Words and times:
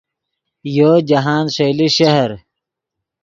یو 0.77 0.91
جاہند 1.09 1.47
ݰئیلے 1.55 1.87
شہر 1.97 2.29